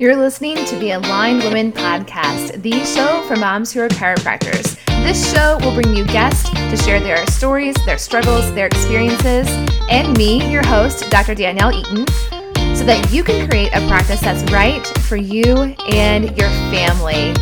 [0.00, 4.78] You're listening to the Aligned Women Podcast, the show for moms who are chiropractors.
[5.02, 9.48] This show will bring you guests to share their stories, their struggles, their experiences,
[9.90, 11.34] and me, your host, Dr.
[11.34, 12.06] Danielle Eaton,
[12.76, 17.34] so that you can create a practice that's right for you and your family.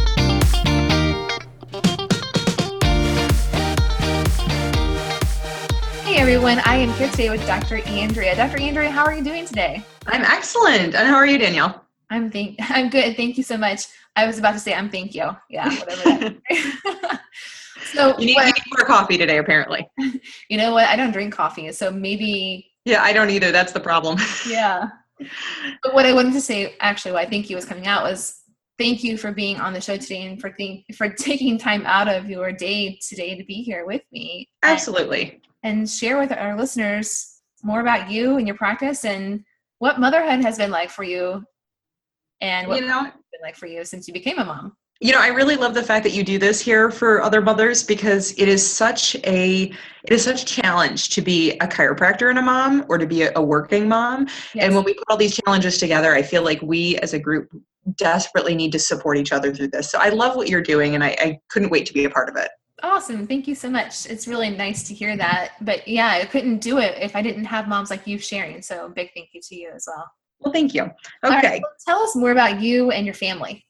[6.04, 7.82] Hey everyone, I am here today with Dr.
[7.84, 8.34] Andrea.
[8.34, 8.58] Dr.
[8.58, 9.84] Andrea, how are you doing today?
[10.06, 10.94] I'm excellent.
[10.94, 11.85] And how are you, Danielle?
[12.10, 13.16] I'm thank I'm good.
[13.16, 13.86] Thank you so much.
[14.14, 15.30] I was about to say I'm thank you.
[15.50, 16.34] Yeah, whatever.
[17.84, 19.88] so you need, what, you need more coffee today, apparently.
[20.48, 20.86] You know what?
[20.86, 22.70] I don't drink coffee, so maybe.
[22.84, 23.52] Yeah, I don't either.
[23.52, 24.18] That's the problem.
[24.48, 24.88] yeah.
[25.82, 28.42] But what I wanted to say, actually, why thank you was coming out was
[28.78, 32.08] thank you for being on the show today and for think, for taking time out
[32.08, 34.48] of your day today to be here with me.
[34.62, 35.40] Absolutely.
[35.62, 39.44] And, and share with our listeners more about you and your practice and
[39.78, 41.44] what motherhood has been like for you
[42.40, 44.76] and what you know, been like for you since you became a mom.
[45.00, 47.82] You know, I really love the fact that you do this here for other mothers
[47.82, 49.64] because it is such a
[50.04, 53.22] it is such a challenge to be a chiropractor and a mom or to be
[53.22, 54.26] a, a working mom.
[54.54, 54.64] Yes.
[54.64, 57.50] And when we put all these challenges together, I feel like we as a group
[57.96, 59.90] desperately need to support each other through this.
[59.90, 62.28] So I love what you're doing and I, I couldn't wait to be a part
[62.28, 62.48] of it.
[62.82, 63.26] Awesome.
[63.26, 64.06] Thank you so much.
[64.06, 65.52] It's really nice to hear that.
[65.60, 68.62] But yeah, I couldn't do it if I didn't have moms like you sharing.
[68.62, 70.10] So big thank you to you as well.
[70.40, 70.82] Well, thank you.
[71.24, 71.48] Okay.
[71.48, 73.66] Right, tell us more about you and your family.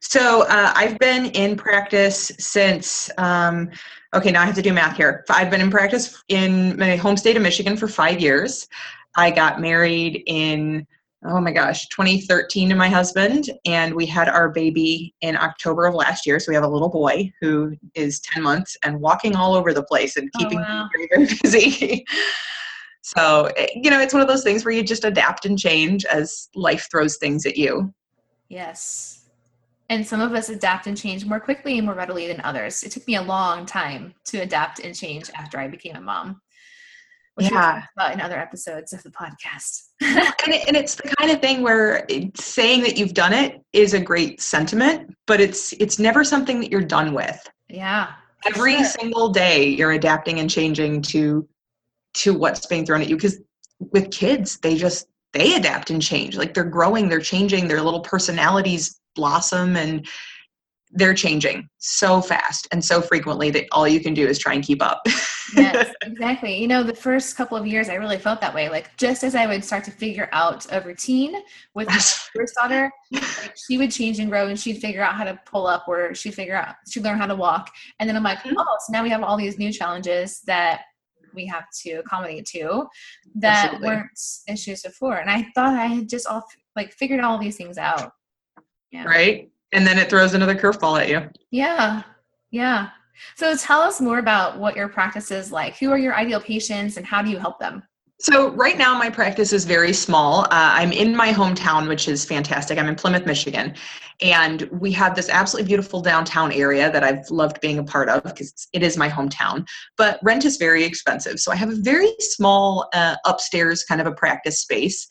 [0.00, 3.70] So uh, I've been in practice since, um,
[4.14, 5.24] okay, now I have to do math here.
[5.30, 8.66] I've been in practice in my home state of Michigan for five years.
[9.16, 10.86] I got married in,
[11.24, 15.94] oh my gosh, 2013 to my husband, and we had our baby in October of
[15.94, 16.38] last year.
[16.38, 19.84] So we have a little boy who is 10 months and walking all over the
[19.84, 20.88] place and oh, keeping oh, wow.
[20.92, 22.04] me very, very busy.
[23.06, 26.04] So, eh, you know, it's one of those things where you just adapt and change
[26.06, 27.94] as life throws things at you.
[28.48, 29.28] Yes.
[29.88, 32.82] And some of us adapt and change more quickly and more readily than others.
[32.82, 36.40] It took me a long time to adapt and change after I became a mom.
[37.36, 37.84] Which yeah.
[37.96, 39.82] about in other episodes of the podcast.
[40.00, 43.94] and, it, and it's the kind of thing where saying that you've done it is
[43.94, 47.38] a great sentiment, but it's it's never something that you're done with.
[47.68, 48.14] Yeah.
[48.46, 48.84] Every sure.
[48.86, 51.46] single day you're adapting and changing to
[52.16, 53.40] to what's being thrown at you because
[53.78, 58.00] with kids they just they adapt and change like they're growing they're changing their little
[58.00, 60.06] personalities blossom and
[60.92, 64.64] they're changing so fast and so frequently that all you can do is try and
[64.64, 65.02] keep up.
[65.54, 66.58] yes, exactly.
[66.58, 68.68] You know, the first couple of years I really felt that way.
[68.68, 71.36] Like just as I would start to figure out a routine
[71.74, 71.94] with my
[72.34, 75.66] first daughter, like she would change and grow and she'd figure out how to pull
[75.66, 77.70] up or she'd figure out she'd learn how to walk.
[78.00, 78.56] And then I'm like, mm-hmm.
[78.56, 80.82] oh, so now we have all these new challenges that
[81.36, 82.86] we have to accommodate to
[83.36, 83.88] that Absolutely.
[83.88, 85.18] weren't issues before.
[85.18, 88.12] And I thought I had just all like figured all these things out.
[88.90, 89.04] Yeah.
[89.04, 89.50] Right.
[89.72, 91.28] And then it throws another curveball at you.
[91.50, 92.02] Yeah.
[92.50, 92.88] Yeah.
[93.34, 95.76] So tell us more about what your practice is like.
[95.78, 97.82] Who are your ideal patients and how do you help them?
[98.18, 100.44] So right now my practice is very small.
[100.44, 102.78] Uh, I'm in my hometown, which is fantastic.
[102.78, 103.74] I'm in Plymouth, Michigan,
[104.22, 108.22] and we have this absolutely beautiful downtown area that I've loved being a part of
[108.22, 109.66] because it is my hometown.
[109.98, 114.06] But rent is very expensive, so I have a very small uh, upstairs kind of
[114.06, 115.06] a practice space,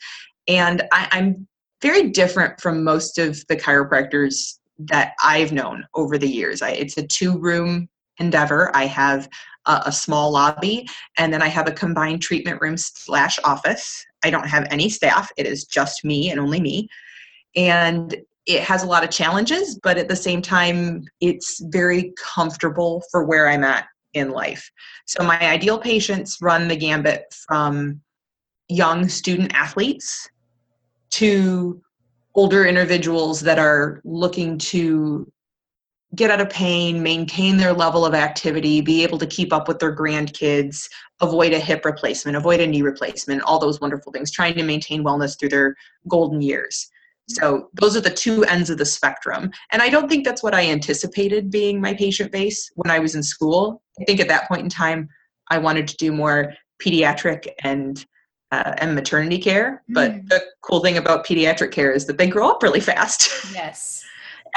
[0.48, 1.48] and I, I'm
[1.84, 6.64] very different from most of the chiropractors that I've known over the years.
[6.64, 7.88] I, it's a two room
[8.20, 8.72] endeavor.
[8.76, 9.30] I have
[9.66, 10.88] a, a small lobby,
[11.18, 14.06] and then I have a combined treatment room slash office.
[14.24, 15.32] I don't have any staff.
[15.38, 16.88] It is just me and only me.
[17.56, 18.16] And
[18.46, 23.24] it has a lot of challenges, but at the same time, it's very comfortable for
[23.24, 24.70] where I'm at in life.
[25.06, 28.02] So, my ideal patients run the gambit from
[28.68, 30.30] young student athletes
[31.12, 31.82] to
[32.36, 35.32] older individuals that are looking to
[36.16, 39.80] get out of pain, maintain their level of activity, be able to keep up with
[39.80, 40.90] their grandkids,
[41.22, 45.04] avoid a hip replacement, avoid a knee replacement, all those wonderful things, trying to maintain
[45.04, 45.76] wellness through their
[46.08, 46.90] golden years.
[47.28, 49.50] So those are the two ends of the spectrum.
[49.72, 53.16] And I don't think that's what I anticipated being my patient base when I was
[53.16, 53.82] in school.
[54.00, 55.10] I think at that point in time,
[55.50, 56.54] I wanted to do more
[56.84, 58.06] pediatric and
[58.52, 59.84] uh, and maternity care.
[59.90, 60.30] But mm.
[60.30, 63.52] the cool thing about pediatric care is that they grow up really fast.
[63.54, 64.06] Yes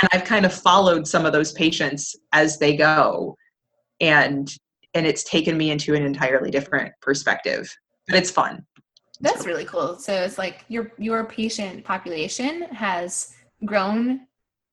[0.01, 3.37] and i've kind of followed some of those patients as they go.
[4.01, 4.53] And
[4.95, 7.69] and it's taken me into an entirely different perspective
[8.09, 8.65] but it's fun.
[9.21, 9.99] That's really cool.
[9.99, 13.35] So it's like your your patient population has
[13.65, 14.27] grown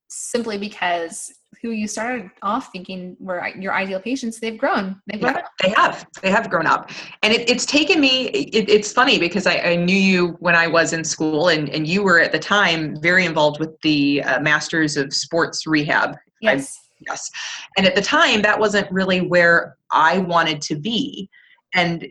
[0.08, 1.34] simply because
[1.66, 5.02] who you started off thinking were your ideal patients, they've grown.
[5.08, 5.52] They've grown yeah, up.
[5.64, 6.08] They have.
[6.22, 6.92] They have grown up.
[7.24, 10.68] And it, it's taken me, it, it's funny because I, I, knew you when I
[10.68, 14.40] was in school, and, and you were at the time very involved with the uh,
[14.42, 16.16] Masters of Sports Rehab.
[16.40, 16.78] Yes.
[16.78, 17.32] I, yes.
[17.78, 21.28] And at the time, that wasn't really where I wanted to be.
[21.74, 22.08] And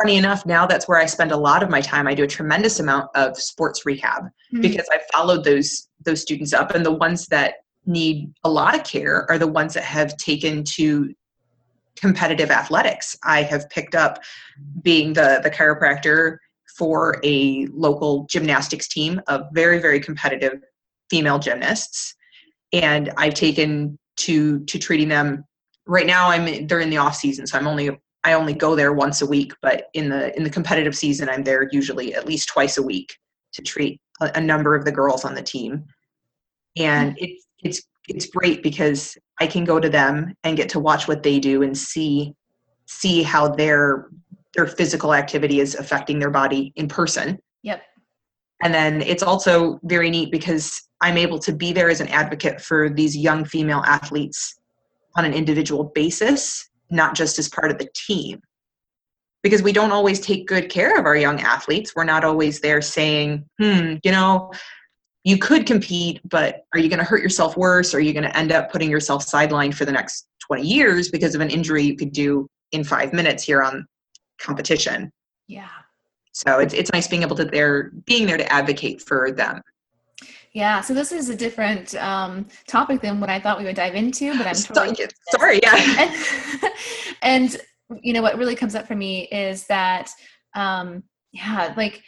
[0.00, 2.06] funny enough, now that's where I spend a lot of my time.
[2.06, 4.60] I do a tremendous amount of sports rehab mm-hmm.
[4.60, 7.54] because I followed those those students up, and the ones that
[7.86, 11.12] need a lot of care are the ones that have taken to
[11.96, 13.16] competitive athletics.
[13.24, 14.22] I have picked up
[14.82, 16.38] being the the chiropractor
[16.76, 20.60] for a local gymnastics team of very very competitive
[21.10, 22.14] female gymnasts.
[22.72, 25.44] And I've taken to to treating them.
[25.86, 27.90] Right now I'm they're in the off season so I'm only
[28.24, 31.42] I only go there once a week but in the in the competitive season I'm
[31.42, 33.16] there usually at least twice a week
[33.52, 35.84] to treat a, a number of the girls on the team.
[36.76, 37.16] And mm.
[37.18, 41.22] it's it's it's great because I can go to them and get to watch what
[41.22, 42.34] they do and see
[42.86, 44.08] see how their
[44.54, 47.38] their physical activity is affecting their body in person.
[47.62, 47.82] Yep.
[48.62, 52.60] And then it's also very neat because I'm able to be there as an advocate
[52.60, 54.54] for these young female athletes
[55.16, 58.40] on an individual basis, not just as part of the team.
[59.42, 61.94] Because we don't always take good care of our young athletes.
[61.96, 64.52] We're not always there saying, hmm, you know,
[65.24, 67.94] you could compete, but are you going to hurt yourself worse?
[67.94, 71.10] Or are you going to end up putting yourself sidelined for the next 20 years
[71.10, 73.86] because of an injury you could do in five minutes here on
[74.38, 75.12] competition?
[75.46, 75.68] Yeah.
[76.32, 79.62] So it's, it's nice being able to there, being there to advocate for them.
[80.54, 83.94] Yeah, so this is a different um, topic than what I thought we would dive
[83.94, 85.60] into, but I'm totally sorry.
[85.62, 86.72] Yeah, and,
[87.22, 87.56] and,
[88.02, 90.10] you know what really comes up for me is that,
[90.54, 91.02] um,
[91.32, 92.02] yeah, like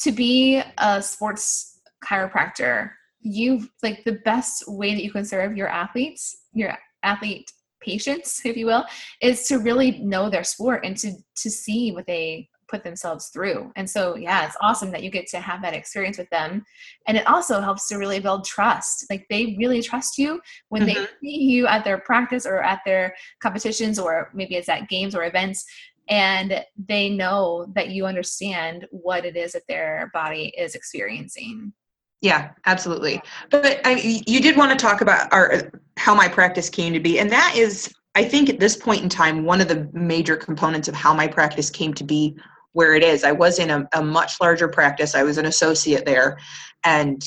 [0.00, 1.75] to be a sports
[2.06, 7.50] chiropractor, you like the best way that you can serve your athletes, your athlete
[7.80, 8.84] patients, if you will,
[9.20, 13.72] is to really know their sport and to to see what they put themselves through.
[13.76, 16.64] And so, yeah, it's awesome that you get to have that experience with them.
[17.06, 19.06] And it also helps to really build trust.
[19.10, 21.02] Like they really trust you when mm-hmm.
[21.02, 25.14] they see you at their practice or at their competitions, or maybe it's at games
[25.14, 25.64] or events.
[26.08, 31.72] And they know that you understand what it is that their body is experiencing.
[32.20, 33.20] Yeah, absolutely.
[33.50, 37.18] But I, you did want to talk about our how my practice came to be,
[37.18, 40.88] and that is, I think, at this point in time, one of the major components
[40.88, 42.36] of how my practice came to be
[42.72, 43.24] where it is.
[43.24, 45.14] I was in a, a much larger practice.
[45.14, 46.38] I was an associate there,
[46.84, 47.20] and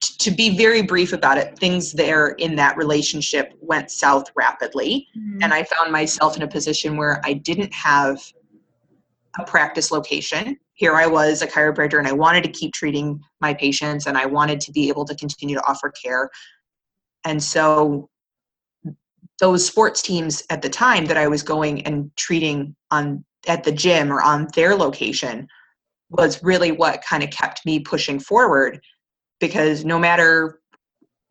[0.00, 5.08] t- to be very brief about it, things there in that relationship went south rapidly,
[5.16, 5.42] mm-hmm.
[5.42, 8.18] and I found myself in a position where I didn't have
[9.38, 13.54] a practice location here I was a chiropractor and I wanted to keep treating my
[13.54, 16.28] patients and I wanted to be able to continue to offer care.
[17.24, 18.08] And so
[19.38, 23.70] those sports teams at the time that I was going and treating on at the
[23.70, 25.46] gym or on their location
[26.10, 28.80] was really what kind of kept me pushing forward
[29.38, 30.58] because no matter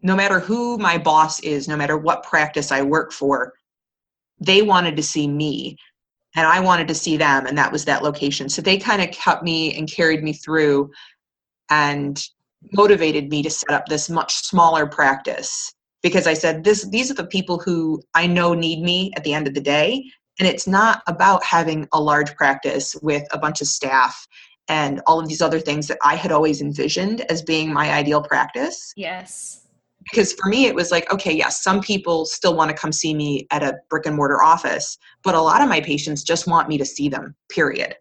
[0.01, 3.51] no matter who my boss is, no matter what practice I work for,
[4.39, 5.75] they wanted to see me
[6.35, 8.49] and I wanted to see them, and that was that location.
[8.49, 10.91] So they kind of kept me and carried me through
[11.69, 12.23] and
[12.73, 15.73] motivated me to set up this much smaller practice
[16.03, 19.33] because I said this these are the people who I know need me at the
[19.33, 20.03] end of the day
[20.39, 24.27] and it's not about having a large practice with a bunch of staff
[24.67, 28.21] and all of these other things that I had always envisioned as being my ideal
[28.21, 28.93] practice.
[28.95, 29.60] Yes
[30.09, 33.13] because for me it was like okay yes some people still want to come see
[33.13, 36.67] me at a brick and mortar office but a lot of my patients just want
[36.67, 37.95] me to see them period.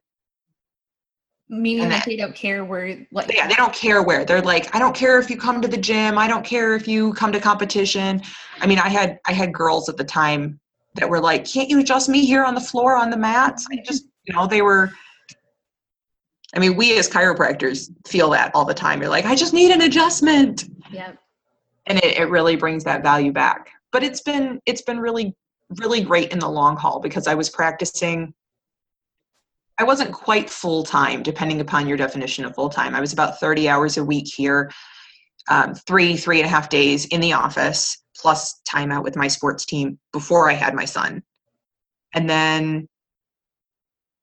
[1.52, 4.25] Meaning that, that they don't care where what yeah they don't care where.
[4.25, 6.16] They're like i don't care if you come to the gym.
[6.16, 8.23] I don't care if you come to competition.
[8.61, 10.61] I mean i had i had girls at the time
[10.95, 13.66] that were like can't you adjust me here on the floor on the mats?
[13.73, 14.92] I just you know they were
[16.52, 19.00] I mean, we as chiropractors feel that all the time.
[19.00, 20.64] You're like, I just need an adjustment.
[20.90, 21.12] Yeah
[21.87, 23.70] and it, it really brings that value back.
[23.92, 25.34] But it's been it's been really
[25.78, 28.34] really great in the long haul because i was practicing
[29.78, 33.38] i wasn't quite full time depending upon your definition of full time i was about
[33.38, 34.70] 30 hours a week here
[35.49, 39.28] um, three three and a half days in the office plus time out with my
[39.28, 41.22] sports team before i had my son.
[42.14, 42.88] And then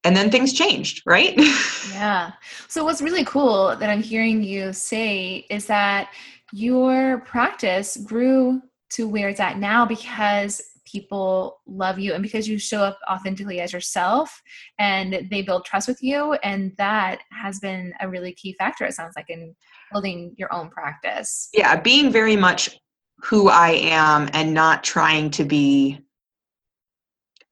[0.03, 1.37] and then things changed right?
[1.89, 2.33] Yeah.
[2.67, 6.11] So what's really cool that i'm hearing you say is that
[6.53, 8.61] your practice grew
[8.91, 13.59] to where it's at now because people love you and because you show up authentically
[13.59, 14.41] as yourself
[14.79, 16.33] and they build trust with you.
[16.43, 19.55] And that has been a really key factor it sounds like in
[19.91, 21.49] building your own practice.
[21.53, 22.79] Yeah being very much
[23.23, 25.99] who I am and not trying to be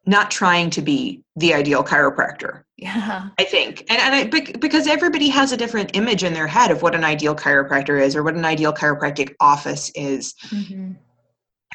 [0.05, 2.63] not trying to be the ideal chiropractor.
[2.77, 3.29] Yeah.
[3.39, 3.85] I think.
[3.89, 7.03] And, and I, because everybody has a different image in their head of what an
[7.03, 10.35] ideal chiropractor is or what an ideal chiropractic office is.
[10.49, 10.93] Mm-hmm.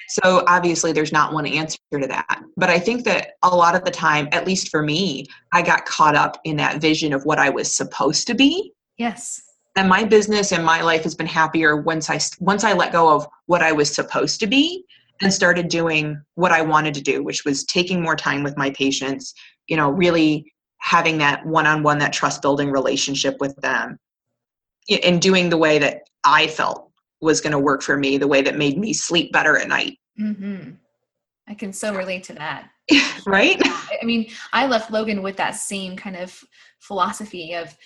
[0.09, 2.43] So obviously there's not one answer to that.
[2.57, 5.87] But I think that a lot of the time, at least for me, I got
[5.87, 8.73] caught up in that vision of what I was supposed to be.
[8.99, 9.41] Yes.
[9.77, 13.09] And my business and my life has been happier once I once I let go
[13.09, 14.85] of what I was supposed to be
[15.23, 18.71] and started doing what I wanted to do, which was taking more time with my
[18.71, 19.35] patients,
[19.69, 23.99] you know, really having that one on one, that trust building relationship with them,
[25.03, 28.41] and doing the way that I felt was going to work for me, the way
[28.43, 29.99] that made me sleep better at night.
[30.19, 30.71] Mm-hmm.
[31.49, 32.71] I can so relate to that.
[33.27, 33.61] right?
[34.01, 36.43] I mean, I left Logan with that same kind of
[36.81, 37.77] philosophy of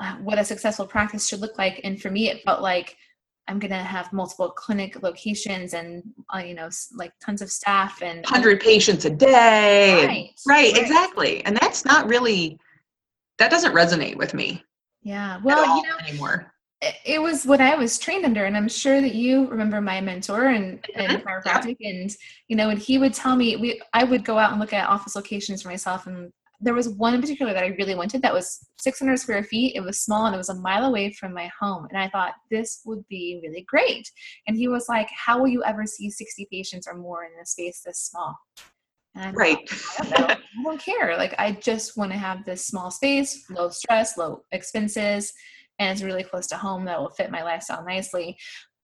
[0.00, 1.80] uh, what a successful practice should look like.
[1.84, 2.96] And for me, it felt like
[3.50, 8.00] I'm going to have multiple clinic locations and, uh, you know, like tons of staff
[8.00, 10.06] and 100 patients a day.
[10.06, 11.44] Right, right, right, exactly.
[11.44, 12.60] And that's not really,
[13.38, 14.62] that doesn't resonate with me.
[15.02, 15.40] Yeah.
[15.42, 16.52] Well, you know, anymore.
[16.80, 18.44] It, it was what I was trained under.
[18.44, 21.76] And I'm sure that you remember my mentor and, and chiropractic.
[21.80, 21.90] Yeah.
[21.90, 22.16] And,
[22.46, 24.88] you know, and he would tell me, we, I would go out and look at
[24.88, 26.30] office locations for myself and
[26.60, 29.74] there was one in particular that I really wanted that was 600 square feet.
[29.74, 31.86] It was small and it was a mile away from my home.
[31.88, 34.10] And I thought this would be really great.
[34.46, 37.46] And he was like, How will you ever see 60 patients or more in a
[37.46, 38.36] space this small?
[39.16, 39.58] And right.
[39.98, 41.16] I, don't I don't care.
[41.16, 45.32] Like, I just want to have this small space, low stress, low expenses,
[45.78, 48.36] and it's really close to home that will fit my lifestyle nicely.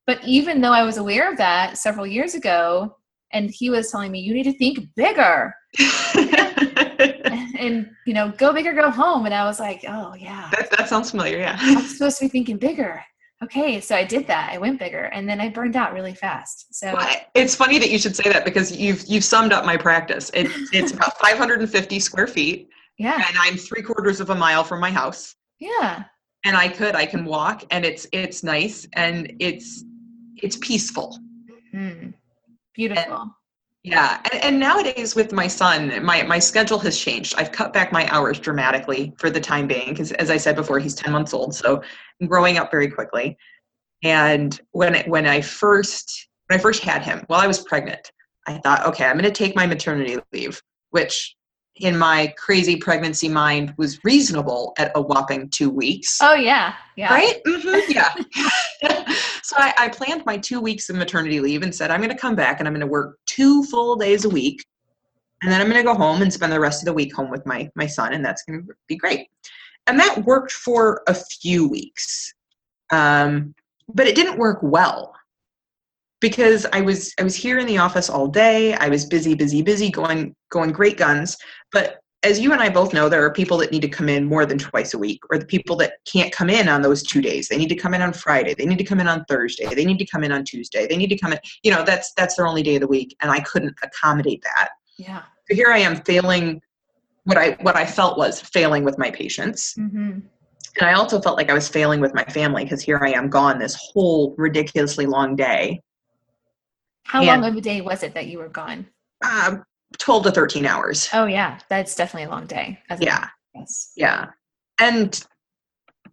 [0.06, 2.96] But even though I was aware of that several years ago,
[3.32, 5.54] and he was telling me, You need to think bigger.
[7.58, 9.26] and you know, go big or go home.
[9.26, 10.50] And I was like, oh yeah.
[10.56, 11.38] That, that sounds familiar.
[11.38, 11.56] Yeah.
[11.58, 13.02] I'm supposed to be thinking bigger.
[13.42, 14.50] Okay, so I did that.
[14.50, 16.74] I went bigger, and then I burned out really fast.
[16.74, 19.76] So well, it's funny that you should say that because you've you've summed up my
[19.76, 20.30] practice.
[20.32, 22.70] It, it's about 550 square feet.
[22.98, 23.22] Yeah.
[23.28, 25.34] And I'm three quarters of a mile from my house.
[25.58, 26.04] Yeah.
[26.44, 29.84] And I could, I can walk, and it's it's nice, and it's
[30.36, 31.18] it's peaceful.
[31.74, 32.14] Mm.
[32.74, 33.20] Beautiful.
[33.20, 33.30] And,
[33.86, 37.36] yeah, and, and, nowadays with my son, my my schedule has changed.
[37.38, 40.80] I've cut back my hours dramatically for the time being because, as I said before,
[40.80, 41.80] he's ten months old, so
[42.20, 43.38] I'm growing up very quickly.
[44.02, 48.10] And when it, when I first when I first had him, while I was pregnant,
[48.48, 51.35] I thought, okay, I'm going to take my maternity leave, which
[51.78, 56.18] in my crazy pregnancy mind was reasonable at a whopping two weeks.
[56.22, 57.12] Oh yeah, yeah.
[57.12, 57.42] Right?
[57.46, 58.14] Mm-hmm, yeah.
[59.42, 62.16] so I, I, planned my two weeks of maternity leave and said I'm going to
[62.16, 64.64] come back and I'm going to work two full days a week,
[65.42, 67.30] and then I'm going to go home and spend the rest of the week home
[67.30, 69.28] with my my son, and that's going to be great.
[69.86, 72.32] And that worked for a few weeks,
[72.90, 73.54] um,
[73.88, 75.15] but it didn't work well
[76.28, 78.74] because I was I was here in the office all day.
[78.74, 81.36] I was busy, busy, busy, going going great guns.
[81.70, 84.24] But as you and I both know, there are people that need to come in
[84.24, 87.22] more than twice a week, or the people that can't come in on those two
[87.22, 87.46] days.
[87.46, 88.54] They need to come in on Friday.
[88.54, 89.72] They need to come in on Thursday.
[89.72, 90.88] They need to come in on Tuesday.
[90.88, 91.38] They need to come in.
[91.62, 94.70] You know, that's that's their only day of the week, and I couldn't accommodate that.
[94.98, 95.22] Yeah.
[95.48, 96.60] So here I am failing.
[97.22, 99.74] What I what I felt was failing with my patients.
[99.78, 100.18] Mm-hmm.
[100.78, 103.30] And I also felt like I was failing with my family because here I am
[103.30, 105.80] gone this whole ridiculously long day
[107.06, 108.86] how and, long of a day was it that you were gone?
[109.24, 109.58] Uh,
[109.98, 111.08] 12 to 13 hours.
[111.12, 111.58] Oh, yeah.
[111.68, 112.78] That's definitely a long day.
[113.00, 113.28] yeah.
[113.54, 113.92] Yes.
[113.96, 114.30] Yeah.
[114.80, 115.24] And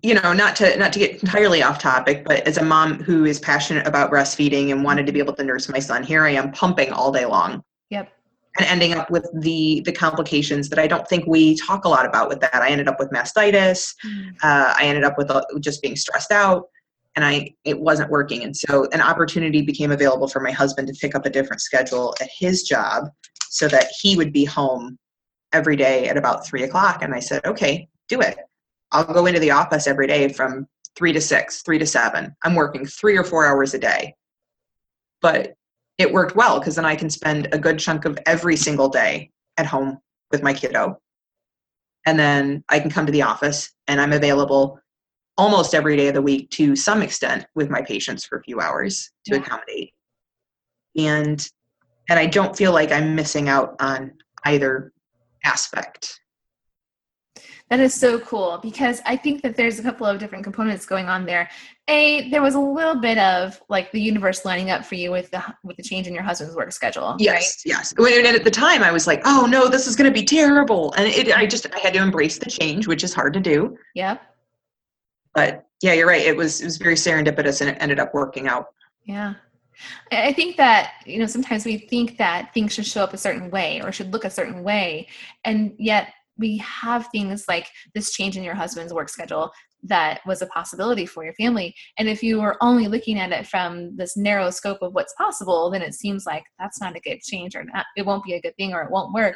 [0.03, 3.25] you know not to not to get entirely off topic but as a mom who
[3.25, 6.29] is passionate about breastfeeding and wanted to be able to nurse my son here i
[6.29, 8.11] am pumping all day long yep
[8.59, 12.05] and ending up with the the complications that i don't think we talk a lot
[12.05, 14.29] about with that i ended up with mastitis mm.
[14.43, 16.65] uh, i ended up with uh, just being stressed out
[17.15, 18.43] and I it wasn't working.
[18.43, 22.15] And so an opportunity became available for my husband to pick up a different schedule
[22.21, 23.09] at his job
[23.49, 24.97] so that he would be home
[25.51, 27.03] every day at about three o'clock.
[27.03, 28.37] And I said, okay, do it.
[28.91, 32.35] I'll go into the office every day from three to six, three to seven.
[32.43, 34.15] I'm working three or four hours a day.
[35.21, 35.53] But
[35.97, 39.31] it worked well because then I can spend a good chunk of every single day
[39.57, 39.99] at home
[40.31, 40.99] with my kiddo.
[42.05, 44.79] And then I can come to the office and I'm available
[45.37, 48.59] almost every day of the week to some extent with my patients for a few
[48.59, 49.41] hours to yeah.
[49.41, 49.93] accommodate.
[50.97, 51.47] And
[52.09, 54.11] and i don't feel like i'm missing out on
[54.45, 54.91] either
[55.45, 56.19] aspect.
[57.69, 61.07] That is so cool because i think that there's a couple of different components going
[61.07, 61.49] on there.
[61.87, 65.31] A there was a little bit of like the universe lining up for you with
[65.31, 67.73] the with the change in your husband's work schedule yes right?
[67.73, 70.25] yes and at the time i was like oh no this is going to be
[70.25, 70.93] terrible.
[70.93, 73.75] And it, i just i had to embrace the change which is hard to do.
[73.95, 74.21] Yep
[75.33, 76.21] but yeah, you're right.
[76.21, 78.67] It was it was very serendipitous, and it ended up working out.
[79.03, 79.35] Yeah.
[80.11, 83.49] I think that, you know, sometimes we think that things should show up a certain
[83.49, 85.07] way or should look a certain way.
[85.45, 89.51] And yet we have things like this change in your husband's work schedule
[89.83, 91.75] that was a possibility for your family.
[91.97, 95.69] And if you were only looking at it from this narrow scope of what's possible,
[95.69, 98.41] then it seems like that's not a good change or not, it won't be a
[98.41, 99.35] good thing or it won't work.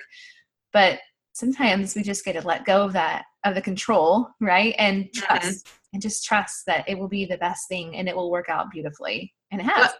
[0.72, 1.00] But
[1.34, 4.74] sometimes we just get to let go of that, of the control, right?
[4.77, 5.20] And mm-hmm.
[5.20, 5.68] trust.
[5.94, 8.72] And just trust that it will be the best thing and it will work out
[8.72, 9.34] beautifully.
[9.51, 9.94] And it has.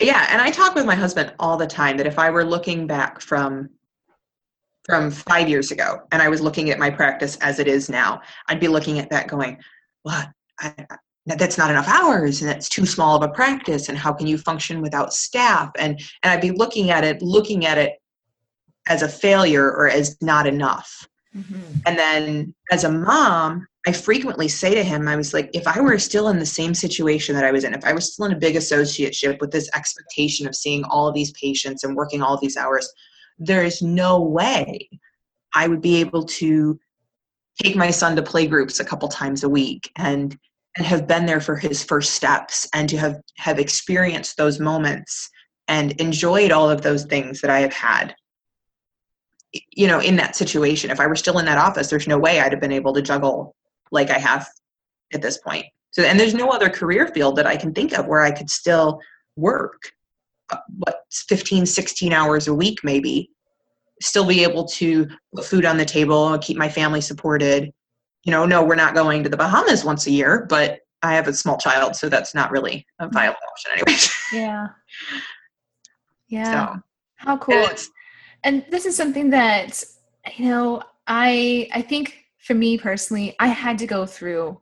[0.00, 0.28] yeah.
[0.30, 3.20] And I talk with my husband all the time that if I were looking back
[3.20, 3.70] from
[4.84, 8.20] from five years ago and I was looking at my practice as it is now,
[8.48, 9.58] I'd be looking at that going,
[10.04, 10.74] well, I,
[11.26, 14.36] that's not enough hours and that's too small of a practice and how can you
[14.36, 17.94] function without staff and and i'd be looking at it looking at it
[18.88, 21.62] as a failure or as not enough mm-hmm.
[21.86, 25.80] and then as a mom i frequently say to him i was like if i
[25.80, 28.32] were still in the same situation that i was in if i was still in
[28.32, 32.38] a big associateship with this expectation of seeing all of these patients and working all
[32.38, 32.90] these hours
[33.38, 34.88] there is no way
[35.54, 36.78] i would be able to
[37.62, 40.36] take my son to play groups a couple times a week and
[40.76, 45.30] and have been there for his first steps and to have have experienced those moments
[45.68, 48.14] and enjoyed all of those things that I have had.
[49.70, 52.40] You know in that situation if I were still in that office there's no way
[52.40, 53.54] I'd have been able to juggle
[53.94, 54.46] like I have
[55.12, 58.06] at this point so and there's no other career field that I can think of
[58.06, 59.00] where I could still
[59.36, 59.92] work
[60.50, 63.30] uh, what 15 16 hours a week maybe
[64.02, 67.72] still be able to put food on the table, keep my family supported.
[68.24, 71.28] You know, no, we're not going to the Bahamas once a year, but I have
[71.28, 73.14] a small child, so that's not really a mm-hmm.
[73.14, 74.14] viable option, anyways.
[74.32, 74.68] Yeah.
[76.28, 76.74] Yeah.
[76.74, 76.82] So,
[77.16, 77.68] How cool.
[78.42, 79.82] And this is something that,
[80.36, 84.60] you know, I I think for me personally, I had to go through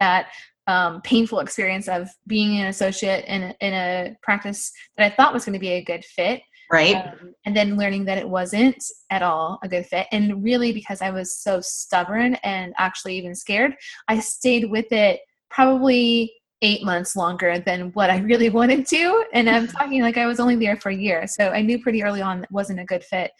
[0.00, 0.30] that
[0.66, 5.32] um, painful experience of being an associate in a, in a practice that I thought
[5.32, 6.96] was going to be a good fit, right.
[6.96, 10.06] um, and then learning that it wasn't at all a good fit.
[10.12, 13.74] And really because i was so stubborn and actually even scared
[14.08, 19.48] i stayed with it probably eight months longer than what i really wanted to and
[19.48, 22.22] i'm talking like i was only there for a year so i knew pretty early
[22.22, 23.32] on that wasn't a good fit.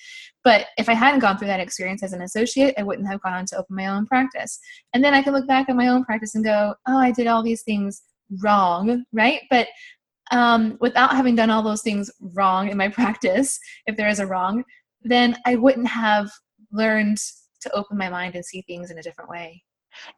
[0.42, 3.35] But if i hadn't gone through that experience as an associate i wouldn't have gone
[3.35, 4.59] on to open my own practice.
[4.95, 7.27] And then i can look back at my own practice and go oh i did
[7.27, 8.03] all these things
[8.42, 9.40] wrong right?
[9.51, 9.68] But
[10.31, 14.27] um, without having done all those things wrong in my practice, if there is a
[14.27, 14.64] wrong,
[15.03, 16.31] then I wouldn't have
[16.73, 17.18] learned
[17.62, 19.62] to open my mind and see things in a different way.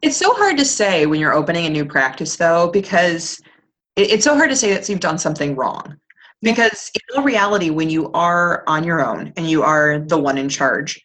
[0.01, 3.41] It's so hard to say when you're opening a new practice, though, because
[3.95, 5.97] it's so hard to say that you've done something wrong.
[6.41, 10.37] Because in all reality, when you are on your own and you are the one
[10.37, 11.01] in charge,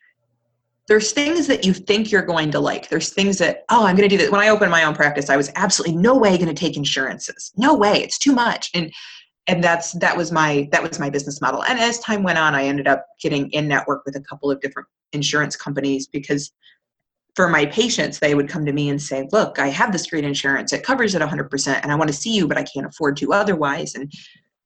[0.89, 2.89] there's things that you think you're going to like.
[2.89, 4.33] There's things that, oh, I'm going to do that.
[4.33, 7.53] When I opened my own practice, I was absolutely no way going to take insurances.
[7.57, 8.03] No way.
[8.03, 8.71] It's too much.
[8.75, 8.93] And
[9.49, 11.65] and that's that was my that was my business model.
[11.65, 14.61] And as time went on, I ended up getting in network with a couple of
[14.61, 16.53] different insurance companies because
[17.39, 20.25] for my patients, they would come to me and say, "Look, I have this great
[20.25, 20.73] insurance.
[20.73, 23.33] It covers it 100%, and I want to see you, but I can't afford to
[23.33, 24.13] otherwise." And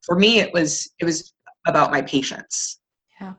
[0.01, 1.35] for me, it was it was
[1.67, 2.81] about my patients
[3.21, 3.35] Yeah.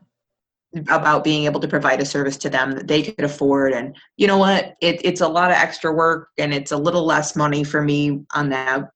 [0.88, 4.28] about being able to provide a service to them that they could afford and you
[4.28, 7.64] know what it, it's a lot of extra work and it's a little less money
[7.64, 8.88] for me on that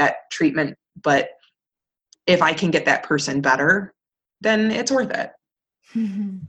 [0.00, 1.30] that treatment but
[2.26, 3.92] if i can get that person better
[4.40, 5.30] then it's worth it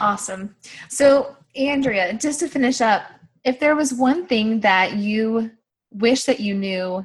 [0.00, 0.54] awesome
[0.88, 3.02] so andrea just to finish up
[3.44, 5.50] if there was one thing that you
[5.92, 7.04] wish that you knew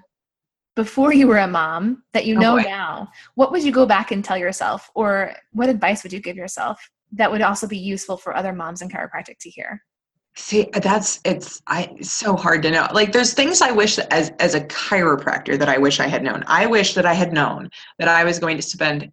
[0.76, 4.12] before you were a mom that you oh, know now, what would you go back
[4.12, 4.92] and tell yourself?
[4.94, 8.82] Or what advice would you give yourself that would also be useful for other moms
[8.82, 9.82] in chiropractic to hear?
[10.38, 12.88] See, that's it's I it's so hard to know.
[12.92, 16.24] Like there's things I wish that as as a chiropractor that I wish I had
[16.24, 16.44] known.
[16.48, 19.10] I wish that I had known that I was going to spend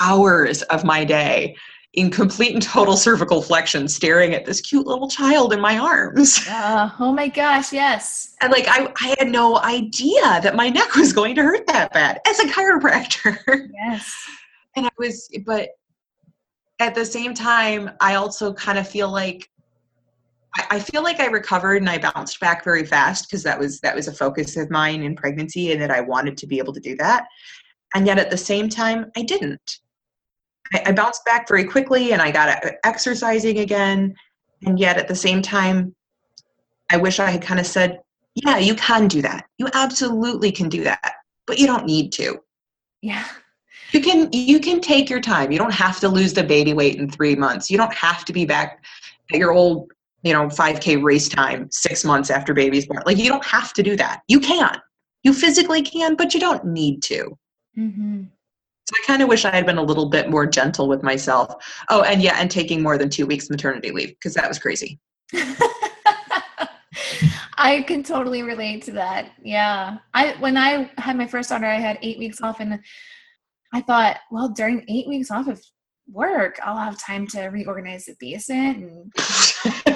[0.00, 1.54] hours of my day
[1.94, 6.40] in complete and total cervical flexion staring at this cute little child in my arms.
[6.50, 8.34] Uh, oh my gosh, yes.
[8.40, 11.92] And like I, I had no idea that my neck was going to hurt that
[11.92, 13.38] bad as a chiropractor.
[13.74, 14.14] Yes.
[14.76, 15.70] And I was but
[16.80, 19.48] at the same time, I also kind of feel like
[20.70, 23.94] I feel like I recovered and I bounced back very fast because that was that
[23.94, 26.80] was a focus of mine in pregnancy and that I wanted to be able to
[26.80, 27.26] do that.
[27.94, 29.78] And yet at the same time, I didn't.
[30.72, 34.14] I, I bounced back very quickly and I got exercising again.
[34.66, 35.94] And yet at the same time,
[36.90, 38.00] I wish I had kind of said,
[38.34, 39.46] yeah, you can do that.
[39.58, 41.14] You absolutely can do that,
[41.46, 42.40] but you don't need to.
[43.02, 43.24] Yeah.
[43.92, 45.50] You can you can take your time.
[45.50, 47.70] You don't have to lose the baby weight in 3 months.
[47.70, 48.84] You don't have to be back
[49.32, 49.90] at your old,
[50.22, 53.02] you know, 5k race time 6 months after baby's born.
[53.04, 54.22] Like you don't have to do that.
[54.28, 54.80] You can.
[55.24, 57.36] You physically can, but you don't need to.
[57.76, 58.24] Mm-hmm.
[58.90, 61.54] So I kind of wish I had been a little bit more gentle with myself.
[61.90, 64.98] Oh, and yeah, and taking more than two weeks maternity leave because that was crazy.
[67.56, 69.30] I can totally relate to that.
[69.44, 69.98] Yeah.
[70.12, 72.80] I when I had my first daughter, I had eight weeks off and
[73.72, 75.62] I thought, well, during eight weeks off of
[76.10, 79.12] work, I'll have time to reorganize the basement and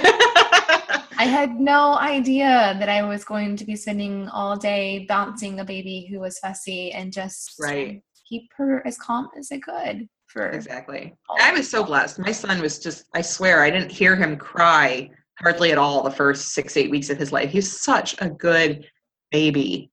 [1.17, 5.65] I had no idea that I was going to be spending all day bouncing a
[5.65, 8.01] baby who was fussy and just right.
[8.27, 11.15] Keep her as calm as I could for exactly.
[11.39, 12.19] I was so blessed.
[12.19, 15.09] My son was just I swear I didn't hear him cry
[15.39, 17.49] hardly at all the first six, eight weeks of his life.
[17.49, 18.85] He's such a good
[19.31, 19.91] baby.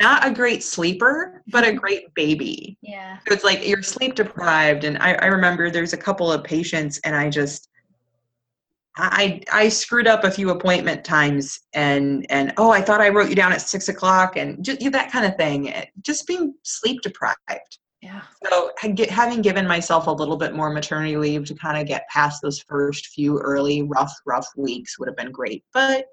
[0.00, 1.76] Not a great sleeper, but a mm-hmm.
[1.76, 2.76] great baby.
[2.82, 3.18] Yeah.
[3.26, 4.84] So it's like you're sleep deprived.
[4.84, 7.68] And I, I remember there's a couple of patients and I just
[8.98, 13.28] I I screwed up a few appointment times and and oh I thought I wrote
[13.28, 15.72] you down at six o'clock and just that kind of thing.
[16.02, 17.78] Just being sleep deprived.
[18.02, 18.22] Yeah.
[18.44, 18.70] So
[19.08, 22.60] having given myself a little bit more maternity leave to kind of get past those
[22.60, 25.64] first few early rough, rough weeks would have been great.
[25.72, 26.06] But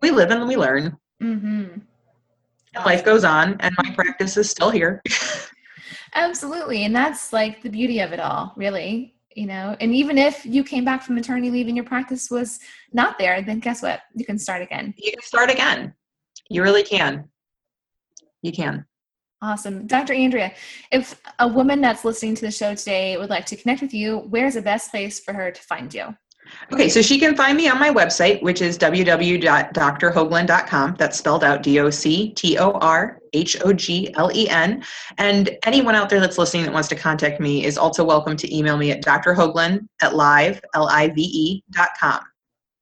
[0.00, 0.96] we live and we learn.
[1.22, 1.80] Mm-hmm.
[2.84, 5.02] Life goes on, and my practice is still here.
[6.14, 9.14] Absolutely, and that's like the beauty of it all, really.
[9.38, 12.58] You know, and even if you came back from maternity leave and your practice was
[12.92, 14.00] not there, then guess what?
[14.16, 14.92] You can start again.
[14.96, 15.94] You can start again.
[16.50, 17.28] You really can.
[18.42, 18.84] You can.
[19.40, 19.86] Awesome.
[19.86, 20.12] Dr.
[20.12, 20.52] Andrea,
[20.90, 24.26] if a woman that's listening to the show today would like to connect with you,
[24.28, 26.16] where's the best place for her to find you?
[26.72, 30.96] Okay, so she can find me on my website, which is www.doctorhoglen.com.
[30.98, 34.84] That's spelled out D O C T O R H O G L E N.
[35.18, 38.56] And anyone out there that's listening that wants to contact me is also welcome to
[38.56, 42.20] email me at drhoglen at live, L I V E, dot com.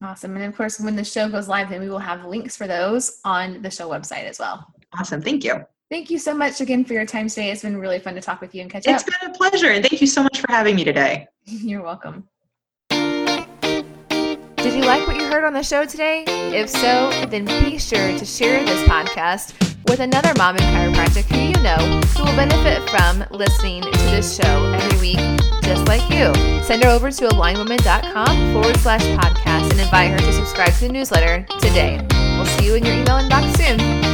[0.03, 0.37] Awesome.
[0.37, 3.19] And of course, when the show goes live, then we will have links for those
[3.25, 4.67] on the show website as well.
[4.99, 5.23] Awesome.
[5.23, 5.65] Thank you.
[5.91, 7.51] Thank you so much again for your time today.
[7.51, 9.09] It's been really fun to talk with you and catch it's up.
[9.09, 11.29] It's been a pleasure, and thank you so much for having me today.
[11.45, 12.29] You're welcome.
[14.67, 16.25] Did you like what you heard on the show today?
[16.27, 19.55] If so, then be sure to share this podcast
[19.89, 21.77] with another mom in chiropractic who you know
[22.17, 26.35] who will benefit from listening to this show every week, just like you.
[26.65, 30.93] Send her over to alignwoman.com forward slash podcast and invite her to subscribe to the
[30.93, 32.05] newsletter today.
[32.37, 34.06] We'll see you in your email inbox soon.